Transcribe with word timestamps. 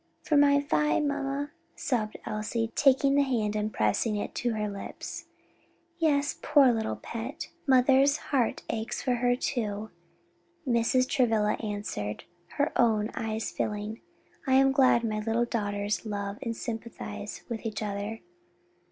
"For 0.23 0.35
my 0.35 0.59
Vi, 0.59 0.99
mamma," 0.99 1.51
sobbed 1.75 2.17
Elsie, 2.25 2.71
taking 2.73 3.13
the 3.13 3.21
hand 3.21 3.55
and 3.55 3.71
pressing 3.71 4.15
it 4.15 4.33
to 4.33 4.53
her 4.55 4.67
lips. 4.67 5.25
"Yes, 5.99 6.39
poor 6.41 6.71
little 6.71 6.95
pet! 6.95 7.51
mother's 7.67 8.17
heart 8.17 8.63
aches 8.67 8.99
for 9.03 9.13
her 9.17 9.35
too," 9.35 9.91
Mrs. 10.67 11.07
Travilla 11.07 11.53
answered, 11.59 12.23
her 12.57 12.71
own 12.75 13.11
eyes 13.13 13.51
filling. 13.51 14.01
"I 14.47 14.55
am 14.55 14.71
glad 14.71 15.03
my 15.03 15.19
little 15.19 15.45
daughters 15.45 16.03
love 16.03 16.39
and 16.41 16.57
sympathize 16.57 17.43
with 17.47 17.63
each 17.63 17.83
other." 17.83 18.21